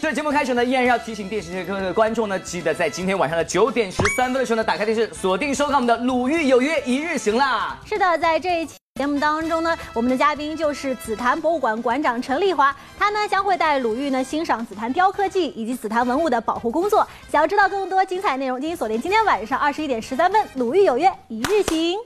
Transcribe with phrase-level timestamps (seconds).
[0.00, 7.78] 在节目开始呢，依然要提醒电视机前的观众呢，记得在今天晚上的九点十三分的时候呢，打开电视，锁定收看我们的《鲁豫有约一日行》啦。
[7.86, 17.06] 是的，在这一期节目当中呢，我们的嘉宾就是紫檀博物馆馆长陈丽华，他呢将会带鲁豫呢欣赏紫檀雕刻技以及紫檀文物的保护工作。
[17.30, 21.96] 想要知道更多精彩内容，请锁定今天晚上二十一点十三分，《鲁豫有约一日行》。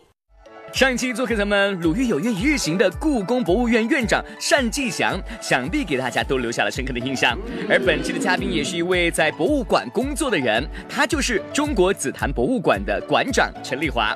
[0.74, 4.20] 上一期做客咱们《鲁豫有约一日行》的故宫博物院院长
[4.50, 7.38] 单霁翔，想必给大家都留下了深刻的印象。
[7.70, 14.12] 而本期的嘉宾也是一位在博物馆工作的人，他就是中国紫檀博物馆的馆长陈丽华。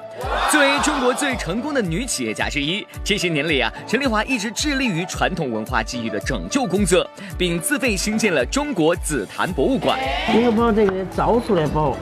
[0.51, 9.97] 作为中国最成功的女企业家之一，这些年里啊，陈丽华一直致力于传统文化技艺的拯救工作，并自费兴建了中国紫檀博物馆。
[10.35, 11.97] 你要把这个凿出来包，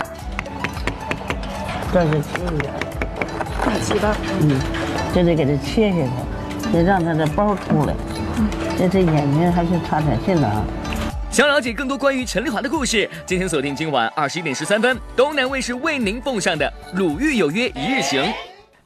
[1.93, 2.73] 但是切一点，
[3.67, 4.57] 大鸡蛋，嗯，
[5.13, 7.93] 这得给它切下去，得让它的包出来。
[8.79, 10.63] 这这眼睛还是差点劲的啊。
[11.33, 18.23] 想了解更多关于陈丽华的故事，敬请锁定今晚二十一点十三分，东南卫视为您奉上的《鲁豫有约一日行》。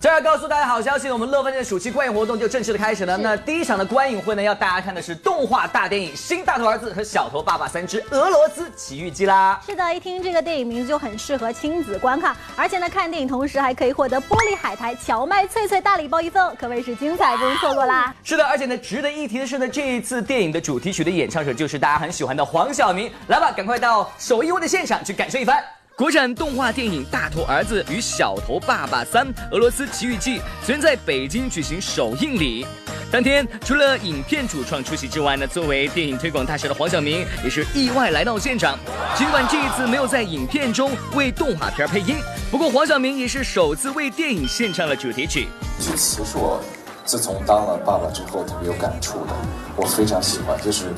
[0.02, 3.18] 这儿告诉大家好消息，我们乐饭店的暑期观影活动就正式的开始了。
[3.18, 9.60] 那第一场的观影会呢，要大家看的是动画大电影《新大头儿子和小头爸爸三只俄罗斯奇遇记》啦。
[9.66, 18.14] 是的，一听这个电影名字就很适合亲子观看，而且呢，看电影同时还可以获得玻璃海苔荞麦脆脆大礼包一份，可谓是精彩不容错过啦。
[18.24, 23.12] 是的，而且呢，值得一提的是呢，这一次电影的主题曲的演唱者就是大家很喜欢的黄晓明。
[23.28, 25.62] 来吧，赶快到首映会的现场去感受一番。
[26.00, 32.66] 国产动画电影《大头儿子与小头爸爸三：俄罗斯奇遇记》昨天在北京举行首映礼。
[33.12, 38.78] 当天，除了影片主创出席之外呢，作为电影推广大使的黄晓明也是意外来到现场。
[39.14, 42.16] 尽管这一次没有在影片中为动画片配音，
[42.50, 45.48] 不过黄晓明也是首次为电影献唱了主题曲。
[45.78, 46.62] 这词是我
[47.04, 49.34] 自从当了爸爸之后特别有感触的，
[49.77, 50.94] 我非常喜欢，就是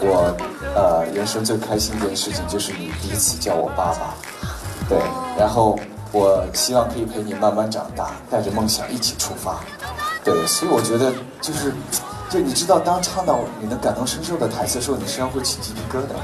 [0.00, 0.34] 我
[0.74, 4.14] 呃人生最开心一件事情就是你第一次叫我爸爸，
[4.88, 4.98] 对，
[5.38, 5.78] 然后
[6.12, 9.60] 我希望可以陪你慢慢长大，带着梦想一起出发，
[10.24, 11.72] 对，所以我觉得就是。
[12.28, 16.18] 就你知道，当唱到你能感同身受的台词的时候，你身上会起鸡皮疙瘩，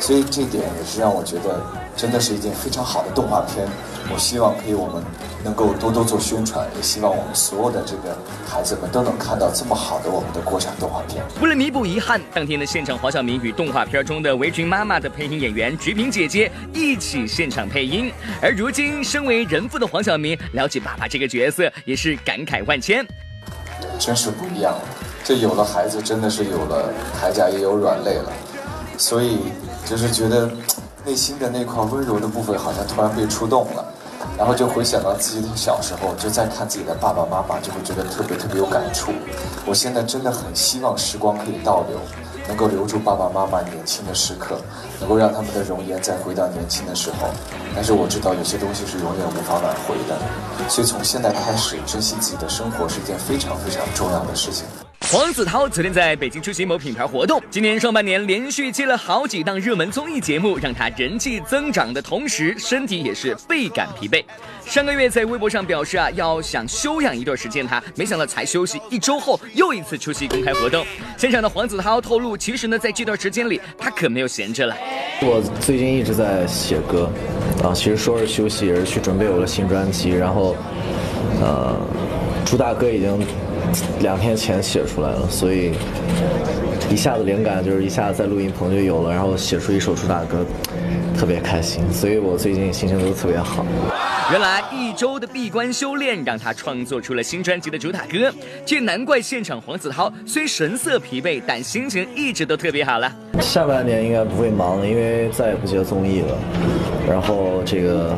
[0.00, 1.62] 所以这点也是让我觉得
[1.96, 3.64] 真的是一件非常好的动画片。
[4.12, 5.02] 我希望可以我们
[5.42, 8.16] 能够多多做宣传，也希望我们所有的这个
[8.46, 11.24] 孩子们都能看到这么好的我们的国产动画片。
[11.40, 18.12] 为了弥补遗憾，当天的现场，黄晓明与动画片中的围裙妈妈的配音演员菊萍姐姐一起现场配音。
[18.40, 23.06] 而如今身为人父的黄晓明，聊起爸爸这个角色也是感慨万千，
[23.98, 24.74] 真是不一样。
[25.24, 28.30] 这有了孩子，真的是有了铠甲也有软肋了，
[28.98, 29.38] 所以
[29.86, 30.50] 就是觉得
[31.04, 33.84] 内心的那块温柔的部分好像突然被触动了，
[34.38, 39.12] 然后就回想到自己的小时候，就再看自己的爸爸妈妈，就会觉得特别特别有感触。
[39.66, 41.98] 我现在真的很希望时光可以倒流，
[42.48, 44.58] 能够留住爸爸妈妈年轻的时刻，
[44.98, 47.28] 能够让他们的容颜再回到年轻的时候。
[47.74, 50.16] 但是我知道有些东西是永远无法挽回的，
[50.70, 54.64] 所以从现在开始珍惜自己的生活是一件非常非常重要的事情。
[55.12, 57.40] 黄子韬昨天在北京出席某品牌活动。
[57.50, 64.24] 今年上半年连续接了好几档热门综艺节目，让他人气增长的同时，身体也是倍感疲惫。
[64.66, 70.84] 上个月在微博上表示啊，要想休养一段时间，他没想到才休息一周后又一次出席公开活动。
[71.16, 74.74] 现场的黄子韬透露，其实呢，在这段时间里，他可没有闲着了。
[75.20, 77.10] 我最近一直在写歌，
[77.62, 80.10] 啊，其实说是休息，也是去准备我的新专辑。
[80.10, 80.56] 然后，
[81.40, 81.76] 呃，
[82.44, 83.24] 朱大哥已经。
[84.00, 85.72] 两天前写出来了，所以
[86.90, 90.44] 一下子灵感就是一下子在录音棚就有了，然后写出一首主打歌，
[91.16, 93.64] 特别开心，所以我最近心情都特别好。
[94.30, 98.32] 原来一周的闭关修炼让他创作出了新专辑的主打歌，
[98.64, 103.12] 这难怪现场黄子韬虽神色疲惫，但心情一直都特别好了。
[103.40, 106.38] 下半年应该不会忙了，因为再也不接综艺了，
[107.08, 108.16] 然后这个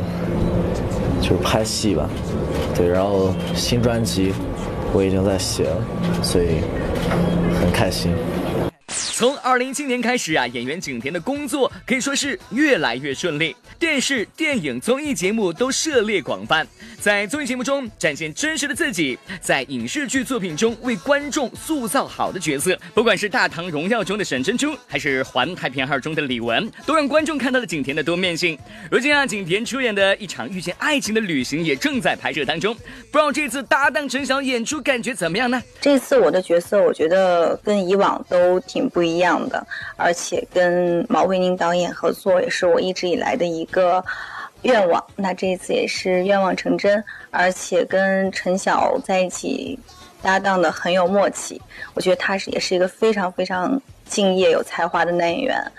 [1.21, 2.09] 就是拍戏吧，
[2.75, 4.33] 对，然后新专辑。
[4.97, 5.77] 我已经在写了，
[6.23, 6.61] 所以
[7.61, 8.11] 很开心。
[9.17, 16.67] 从二零一七年开始啊，演员景甜的工作可以说是越来越顺利，电视、电影、综艺节目都涉猎广泛，
[17.01, 22.77] 在综艺节目中展现真实的自己，在影视剧作品中为观众塑造好的角色。
[22.93, 28.55] 不管是《大唐荣耀》中的沈珍珠，还是《环太平二》中的李玟，都让观众看到了景甜的多面性。
[28.91, 32.71] 如今啊，景甜出演的一场遇见爱情的旅行也正在拍摄当中，
[33.11, 35.59] 不知道这次搭档陈晓演出感觉怎么样呢？
[35.81, 39.06] 这次我的角色，我觉得跟以往都挺不一。
[39.07, 39.65] 一样的，
[39.95, 44.03] 而且跟毛卫宁导演合作也是我一直以来的一个
[44.63, 45.03] 愿望。
[45.15, 49.79] 那这一次也是愿望成真，而且跟陈晓在一起
[50.21, 51.61] 搭档的很有默契。
[51.93, 55.71] 我觉得他是也是一个非常非常敬业、有才华的男演员。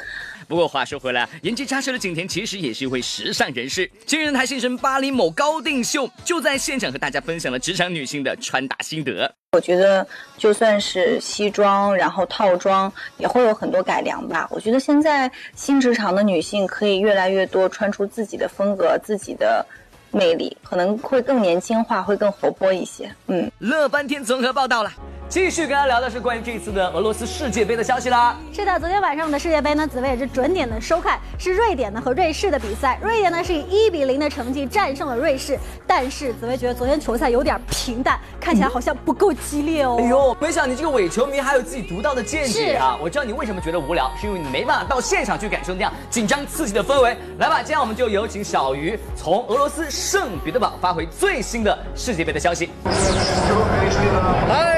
[0.49, 3.89] 不过话说回来，颜值扎实的景甜其实也是一位时尚人士。
[4.06, 9.31] 今日台新生巴黎某高定秀就在现场和大家分享了职场女性的穿搭心得。
[9.53, 10.06] 我觉得
[10.39, 14.49] 就算是西装，然后套装也会有很多改良吧。
[14.50, 19.65] 我觉得现在新职场的女性可以越来越多穿出自己的风格、自己的
[20.11, 23.15] 魅力，可能会更年轻化，会更活泼一些。
[23.27, 24.91] 嗯，乐翻天综合报道了。
[25.29, 28.35] 继续跟大家聊的是关于这一次的俄罗斯世界杯的消息啦。
[28.51, 32.99] 是的，昨天晚上的世界杯呢，紫薇也是准点的收看，是瑞典呢和瑞士的比赛。
[33.03, 39.99] 瑞典呢是以一比零的成绩战胜了瑞士，但是紫薇觉得昨天球赛有点平淡，看起来好像不够激烈哦。
[40.01, 42.97] 哎呦，没想到你这个伪球迷还有自己独到的见解啊！
[42.99, 47.15] 我知道你为什么觉得无聊，是因为你没办法到现场去感受那样紧张刺激的氛围。
[47.39, 52.71] 来吧，今天我们就有请小鱼从俄罗斯圣彼得堡发回最新的世界杯的消息。
[52.83, 52.97] 嗨，
[53.43, 54.78] 各位热饭店的观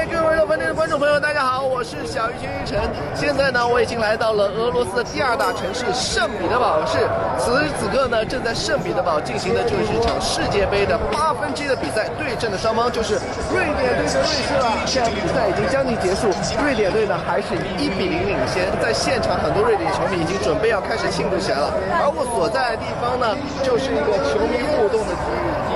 [1.01, 2.77] 朋友，大家好，我是小鱼君一晨。
[3.15, 7.01] 现在呢，我已经来到了俄罗斯的第二大城市圣彼得堡市。
[7.41, 13.17] 此时此刻呢，正在圣彼得堡进行的就是一场世界杯的八分之一的比赛，对阵的双方就是
[13.49, 14.69] 瑞典对阵瑞士了。
[14.85, 16.29] 现在比赛已经将近结束，
[16.61, 18.69] 瑞典队呢还是以一比零领先。
[18.77, 21.73] 在现场，很多瑞典球迷已经准备要开始庆祝起来了。
[21.97, 23.33] 而我所在的地方呢，
[23.65, 25.25] 就是一个球迷互动的体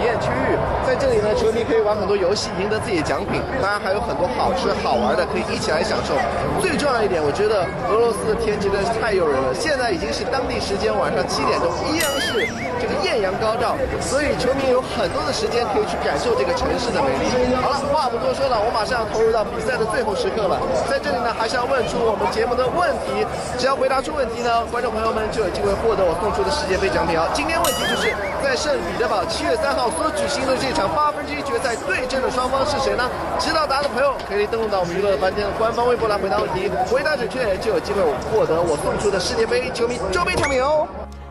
[0.06, 0.54] 验区域，
[0.86, 6.14] 在这里呢，球迷可以玩很多游戏，赢得自己的奖品，当然还有很多好吃好玩的，可以一起来享受。
[6.62, 9.50] 最重要一点，我觉得俄罗斯的天气真是太诱人了。
[9.58, 12.46] 现在已经是当地时间晚上七点钟，依然是
[12.78, 17.26] 这个艳阳高照，所以球迷有很多的时间可以去感受这个城市的美丽。
[17.58, 20.62] 好了，话不多说了，我马上要投入到比赛的最后时刻了。
[20.86, 23.26] 在这里呢，还是要问出我们节目的问题，
[23.58, 27.26] 只要回答出问题呢，观众朋友们就有机会获得我送出的世界杯奖品哦。
[27.34, 28.14] 今天问题就是
[28.46, 33.10] 在圣彼得堡七月三号所举行的这场八分之一决赛对阵的双方是谁呢？
[33.40, 40.88] 知道答案的朋友可以登录到我们娱乐饭店的官方微博来回答问题，回答准确就有机会获得我送出的世界杯球迷周边奖品哦。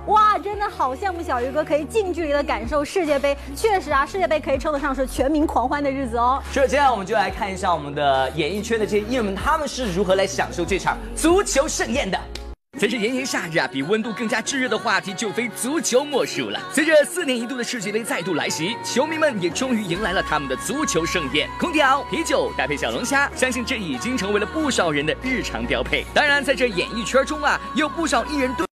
[0.06, 3.38] 哇，真的好羡慕小鱼哥可以近距离的感受世界杯。
[3.54, 6.42] 确实啊，世界杯可以称得上是全民狂欢的日子哦。
[6.52, 12.18] 是，接下来我们就来看一下我们的演艺圈的这些艺人们，他们是如何来享受这场足球盛宴的。
[12.84, 16.60] 随着炎炎夏日啊，比温度更加炙热的话题就非足球莫属了。
[16.70, 21.48] 随着四年一度的世界杯再度来袭，球迷们也终于迎来了他们的足球盛宴。
[21.58, 26.04] 空调、啤酒搭配小龙虾，相信这已经成为了不少人的日常标配。
[26.12, 28.66] 当然，在这演艺圈中啊，有不少艺人对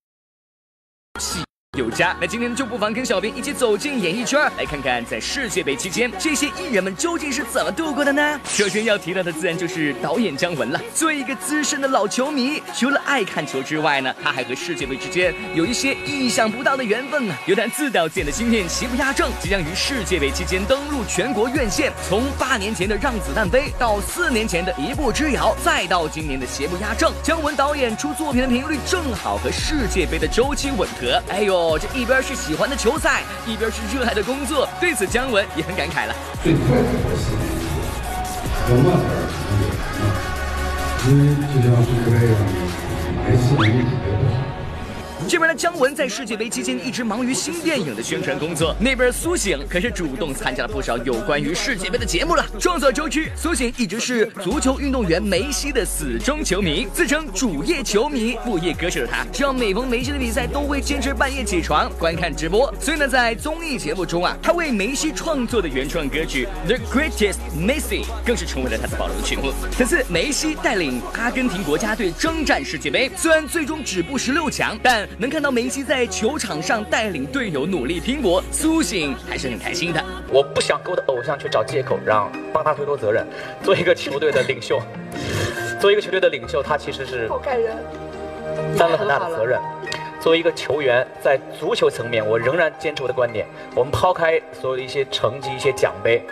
[1.78, 2.14] 有加。
[2.20, 8.38] 那今天就不妨跟小编一起走进演艺圈，来看看在世界杯期间这些艺人们究竟是怎么度过的呢？
[8.46, 10.78] 首先要提到的自然就是导演姜文了。
[10.94, 17.34] 作为一个资深的老球迷，除了爱看球之外呢，他还和世界杯之间有一些意想不到的缘分呢。
[17.46, 21.90] 由他自导自演的新片《邪不压正》即将于世界杯期间登陆全国院线。
[22.06, 31.18] 从八年前的《让子弹飞》到四年前的一步之遥，再到今年的《邪不压正》，姜文导演出作品的频率正好和世界杯的周期吻合。
[31.30, 31.61] 哎呦！
[31.78, 36.14] 这一边是喜欢的球赛，一边是热爱的工作，对此姜文也很感慨了。
[41.04, 42.34] 因为就像世界杯一样，
[43.26, 43.62] 每次比
[44.04, 44.51] 别的好。
[45.28, 52.44] 这边的姜文在世界杯期间一直忙于新电影的宣传工作，那边苏醒可是主动参加了不少有关于世界杯的节目了。
[52.60, 62.72] 众所周知，苏醒一直是足球运动员梅西的死忠球迷，自称主业球迷、副业歌手的他，只要每逢梅西的比赛，都会坚持半夜起床观看直播。
[62.80, 69.52] 所以呢，在综艺节目中啊，他为梅西创作的原创歌曲《The Greatest Messi》更是成为了他的保留曲目。
[69.70, 80.02] 此次梅西带领阿根廷国家队征战世界杯，虽然最终止步十六强，但能看到梅西在球场上带领队友努力拼搏，苏醒还是很开心的。
[80.28, 83.26] 我不想给我的偶像去找借口，让帮他推脱责任。
[83.62, 84.80] 作为一个球队的领袖，
[85.80, 87.76] 作为一个球队的领袖，他其实是好感人，
[88.78, 89.60] 担了很大的责任。
[90.22, 93.44] 作为一个球员，在足球层面，我仍然坚持我的观点。
[93.74, 96.22] 我们抛开所有的一些成绩、一些奖杯，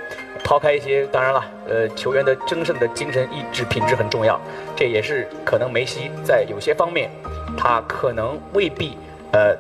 [0.45, 4.41] 抛开一些，当然了，呃，球员的争胜的精神意志品质很重要，
[4.77, 7.11] 这也是可能梅西在有些方面，
[7.59, 8.97] 他可能未必，
[9.33, 9.57] 呃，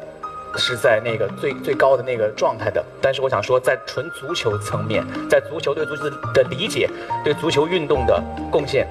[0.56, 2.80] 是在那个最最高的那个状态的。
[3.02, 6.88] 但是我想说，在纯足球层面，在足球对足球的理解，
[7.24, 8.86] 对足球运动的贡献，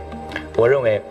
[0.58, 1.02] 我认为。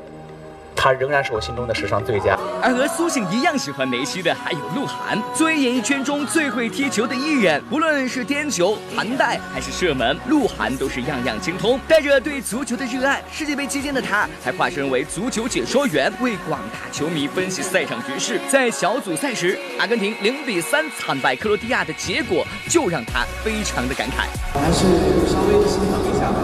[0.81, 2.39] 他仍然是我心中的史上最佳。
[2.63, 5.21] 而和苏醒一样喜欢梅西的还有鹿晗。
[5.35, 11.81] 作为演艺圈中最会踢球的艺人，无论是颠球、盘带还是射门，鹿晗都是样样精通。
[11.89, 18.41] 带着对足球的热爱，世界杯期间的他还化身为足球解说员，为广大球迷分析赛场局势。
[18.49, 24.29] 在小组赛时，阿根廷零比三惨败克罗地亚的结果，就让他非常的感慨。
[24.55, 24.85] 还是
[25.27, 26.39] 稍微心疼一下吧，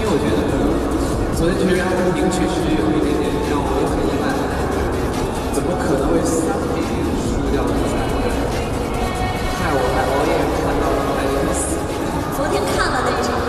[0.00, 0.74] 因为我觉得。
[1.34, 3.12] 昨天确实阿根廷确实有一点
[5.54, 6.90] 怎么可能会三比零
[7.22, 7.94] 输掉比赛？
[9.56, 11.78] 害我还熬夜看到了排名四。
[12.36, 13.43] 昨天看了那一场。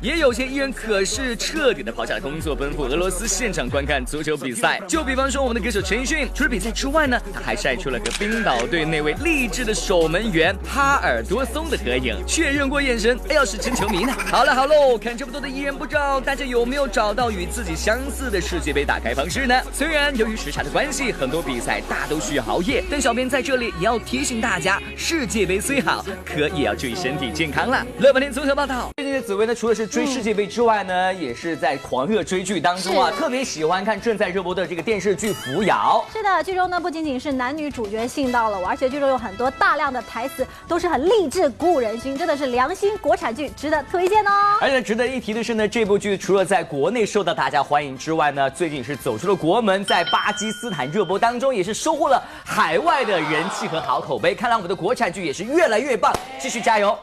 [0.00, 4.80] 也有些艺人可是彻底的抛下了工作，奔赴俄罗斯现场观看足球比赛。
[4.86, 14.12] 就比方说我们的歌手陈奕迅，除了比赛之外呢，他还晒出了和冰岛队那位励志的守门员哈尔多松的合影，确认过眼神，哎，要是真球迷呢？
[14.26, 19.54] 好了好喽，看这么多的艺人，不知道大家有没有找到与自己相似的世界杯打开方式呢？
[19.72, 27.86] 虽然由于时差的关系，很多比赛大都需要熬夜，但小编在这里也要提醒大家，世界杯虽好，可也要注意身体健康了。
[27.98, 36.04] 乐半天足球报道，最近的紫薇呢，除了是追世界杯之外呢，也是在狂热追剧当中啊，特别喜欢看正在热播的这个电视剧《扶摇》。
[36.12, 44.30] 是的，剧中呢不仅仅是男女主角信到了我，而且剧中有很多大量的台词都是很励志、鼓舞人心，真的是良心国产剧，值得推荐哦。
[44.60, 54.34] 而且值得一提的是呢，这部剧除了在国内受到大家欢迎之外呢，最近是走出了国门，在巴基斯坦热播当中也是收获了海外的人气和好口碑。
[54.34, 56.96] 看来我们的国产剧也是越来越棒，继续加油！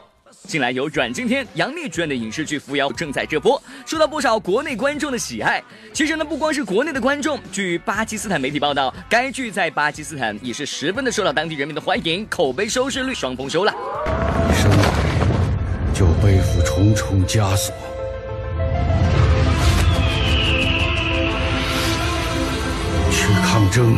[0.46, 5.62] 近来由阮经天、杨幂主演的影视剧《扶摇》正在热播，受到不少国内观众的喜爱。
[5.92, 13.72] 其实呢，不光是国内的观众，据巴基斯坦媒体报道，该剧在巴基斯坦也是十分的受到当地人民的欢迎，口碑收视率双丰收了。
[14.50, 14.84] 一生来
[15.94, 17.74] 就背负重重枷锁，
[23.12, 23.96] 去抗争，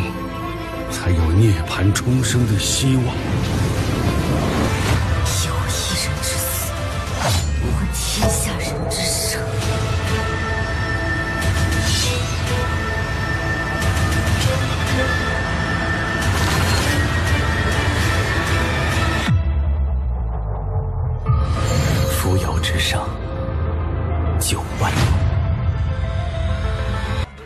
[0.91, 3.32] 才有涅槃重生的希望。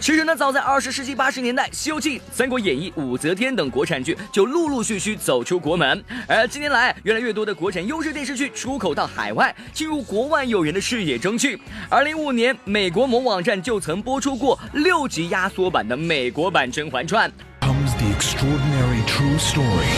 [0.06, 6.04] 其实呢，早在二十世纪八十年代，《西游记》《三国演义》《武则天》等国产剧就陆陆续续走出国门。
[6.28, 11.60] 而近年来，越来越多的国产优质电视剧出口到海外，进入国外友人的视野中去。
[11.90, 17.28] 二零一五年，美国某网站就曾播出过六集压缩版的美国版《甄嬛传》。
[17.66, 19.90] comes the extraordinary true story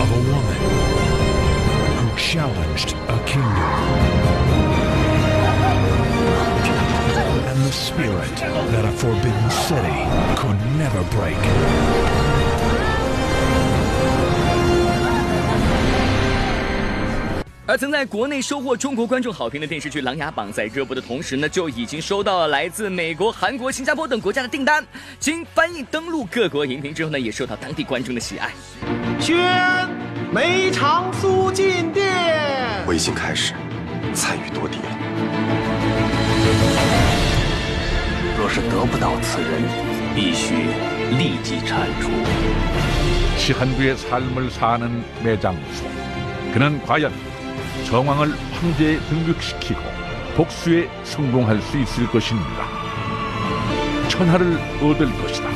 [0.00, 0.58] of a woman
[2.00, 4.01] who challenged a kingdom.
[7.92, 8.36] Spirit
[8.72, 10.00] that a forbidden city
[10.36, 11.36] could never break.
[17.66, 24.84] 而曾在国内收获中国观众好评的电视剧《琅琊榜》在热播的同时呢，就已经收到了来自美国、韩国、新加坡等国家的订单。
[25.18, 28.50] 经翻译登陆各国荧屏之后呢，也受到当地观众的喜爱。
[29.20, 29.36] 宣
[30.32, 32.12] 梅长苏进殿。
[32.86, 33.54] 我已经开始
[34.12, 35.61] 参与夺嫡了。
[38.51, 39.63] 若是得不到此人，
[40.15, 40.55] 必须
[41.17, 42.09] 立即铲除。
[43.37, 45.85] 시한부의 삶을 사는 매장수.
[46.53, 47.11] 그는 과연
[47.85, 49.79] 정왕을 황제에 등극시키고
[50.35, 52.67] 복수에 성공할 수 있을 것인가?
[54.09, 55.47] 천하를 얻을 것이다.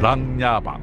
[0.00, 0.80] 랑야방.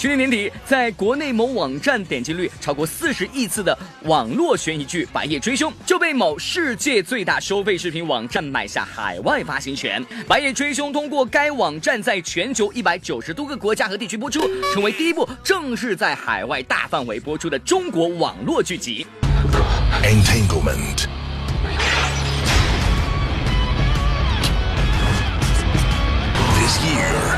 [0.00, 10.02] 去年年底，在国内某网站点击率超过四十亿次的网络悬疑剧《白夜追凶》就被某世界最大收费视频网站买下海外发行权。
[10.24, 14.40] 《白夜追凶》通过该网站在全球一百九十多个国家和地区播出，
[14.72, 19.06] 成为第一部正式在海外大范围播出的中国网络剧集。
[20.02, 21.04] Entanglement.
[26.56, 27.29] This year.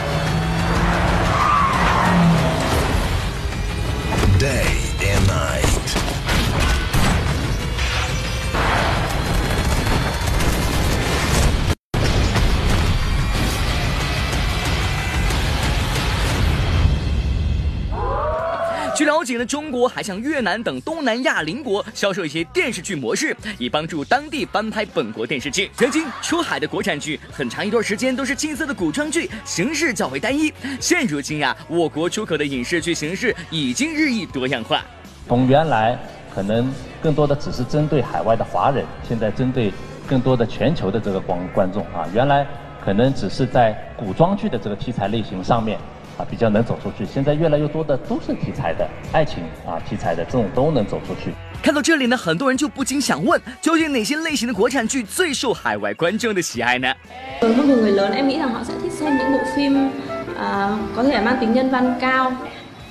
[19.13, 25.71] 了解呢，中国还向越南等东南亚邻国销售一些电视剧模式，以帮助当地翻拍本国电视剧。
[25.77, 30.51] 如今出海的国产剧很长一段时间都是青涩的古装剧，形式较为单一。
[30.81, 34.83] 现如今呀，我国出口的影视剧形式已经日益多样化。
[35.29, 35.99] 从原来
[36.35, 39.71] 可能更多的只是针对海外的华人，现在针对
[40.09, 42.47] 更多的全球的这个观观众啊，原来
[42.83, 45.79] 可能只是在古装剧的这个题材类型上面。
[46.19, 47.07] 啊，比较能走出去。
[47.07, 51.33] 现在越来越多的都市题材的、爱情啊题材的这种都能走出去。
[51.63, 56.95] 看到这里呢，很多人就不禁想问：究竟哪些类型的国产剧最受海外观众的喜爱呢
[57.41, 61.03] ？Với một người lớn, em nghĩ rằng họ sẽ thích xem những bộ phim uh, có
[61.05, 62.33] thể mang tính nhân văn cao.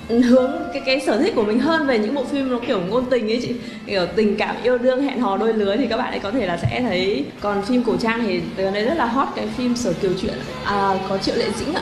[0.08, 3.06] hướng cái cái sở thích của mình hơn về những bộ phim nó kiểu ngôn
[3.10, 6.12] tình ấy chị kiểu tình cảm yêu đương hẹn hò đôi lứa thì các bạn
[6.12, 9.06] ấy có thể là sẽ thấy còn phim cổ trang thì gần đây rất là
[9.06, 10.34] hot cái phim sở kiều chuyện
[10.66, 11.82] à, có triệu lệ dĩnh ạ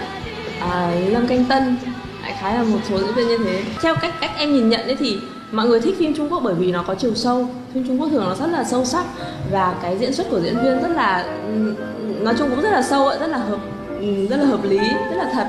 [0.60, 1.78] à, lâm canh tân.
[2.22, 3.64] Đại khái là một số diễn viên như thế.
[3.82, 5.20] Theo cách cách em nhìn nhận ấy thì
[5.52, 7.48] mọi người thích phim Trung Quốc bởi vì nó có chiều sâu.
[7.74, 9.06] Phim Trung Quốc thường nó rất là sâu sắc
[9.52, 11.74] và cái diễn xuất của diễn viên rất là ừ,
[12.22, 13.60] nói chung cũng rất là sâu rất là hợp
[14.00, 15.48] ừ, rất là hợp lý rất là thật.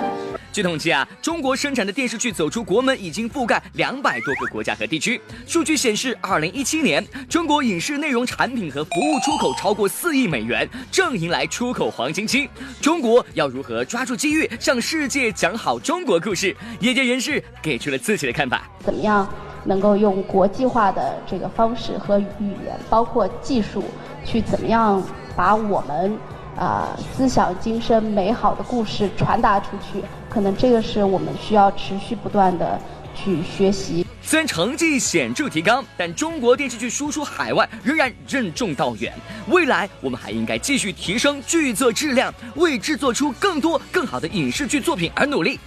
[0.53, 5.21] 据统计啊，中国生产的电视剧走出国门已经覆盖两百多个国家和地区。
[5.47, 12.51] 数据显示，二零一七年中国影视内容产品和服务出口超过四亿美元，正迎来出口黄金期。
[12.81, 16.57] 中国要如何抓住机遇，向世界讲好中国故事？
[16.81, 18.69] 业界人士给出了自己的看法。
[18.81, 19.29] 怎么样
[19.65, 23.85] 能够用国际化的这个方式和语言，包括技术，
[24.25, 25.01] 去怎么样
[25.37, 26.19] 把我们？
[26.61, 32.79] 啊，思想精深美好的故事传达出去，可能这个是我们需要持续不断的
[33.15, 34.07] 去学习。
[34.23, 39.11] 虽然成绩显著提高，但中国电视剧输出海外仍然任重道远。
[39.49, 45.59] 未来我们还应该继续提升剧作质量，为制作出更多更好的影视剧作品而努力。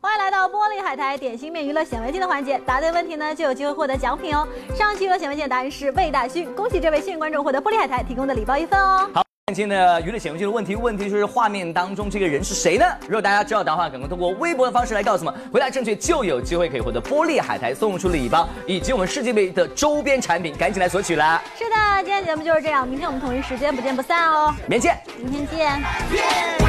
[0.00, 4.46] 欢迎来到玻璃海苔点心面娱乐显微镜的环节，答对问题呢就有机会获得奖品哦。
[4.76, 9.10] 上期娱乐显微镜的答案是魏大勋，恭喜这位幸运观众获得玻璃海苔提供的礼包一份哦。
[9.12, 9.25] 好。
[9.56, 12.84] 今天的娱乐显微镜的问题，问题就是画面当中这个人是谁呢？
[13.08, 21.42] 如果大家知道的话，赶快通过微博的方式来告诉我们，回答正确就有机会可以获得玻璃海苔送出礼包以及我们世界杯的周边产品，赶紧来索取啦！
[21.56, 24.54] 是的，今天节目就是这样，明天我们同一时间不见不散哦。
[24.66, 26.65] 明天见，明天见。